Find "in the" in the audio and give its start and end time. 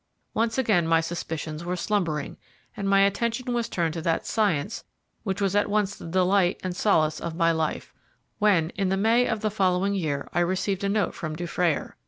8.71-8.97